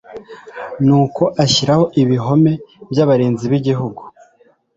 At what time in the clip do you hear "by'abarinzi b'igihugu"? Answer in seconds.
2.91-4.01